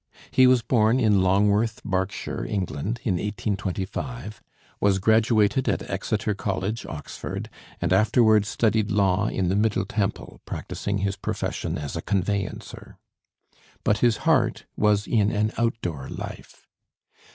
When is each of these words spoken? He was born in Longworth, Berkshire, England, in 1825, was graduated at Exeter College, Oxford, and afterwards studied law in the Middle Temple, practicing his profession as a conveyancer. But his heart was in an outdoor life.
He 0.31 0.47
was 0.47 0.63
born 0.63 0.99
in 0.99 1.21
Longworth, 1.21 1.83
Berkshire, 1.83 2.43
England, 2.43 2.99
in 3.03 3.17
1825, 3.17 4.41
was 4.79 4.97
graduated 4.97 5.69
at 5.69 5.87
Exeter 5.87 6.33
College, 6.33 6.87
Oxford, 6.87 7.51
and 7.79 7.93
afterwards 7.93 8.47
studied 8.49 8.89
law 8.89 9.27
in 9.27 9.49
the 9.49 9.55
Middle 9.55 9.85
Temple, 9.85 10.41
practicing 10.47 10.97
his 11.05 11.17
profession 11.17 11.77
as 11.77 11.95
a 11.95 12.01
conveyancer. 12.01 12.97
But 13.83 13.99
his 13.99 14.17
heart 14.25 14.65
was 14.75 15.05
in 15.05 15.29
an 15.29 15.51
outdoor 15.55 16.09
life. 16.09 16.65